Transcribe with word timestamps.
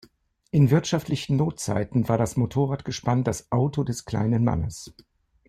In 0.49 0.71
wirtschaftlichen 0.71 1.35
Notzeiten 1.37 2.09
war 2.09 2.17
das 2.17 2.35
Motorradgespann 2.35 3.23
das 3.23 3.51
„Auto 3.51 3.83
des 3.83 4.03
kleinen 4.03 4.43
Mannes“. 4.43 4.95